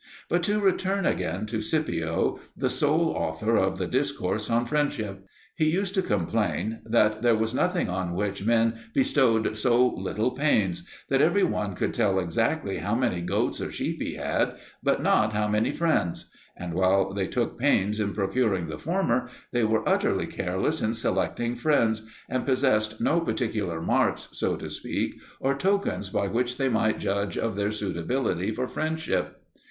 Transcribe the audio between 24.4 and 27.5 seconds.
to speak, or tokens by which they might judge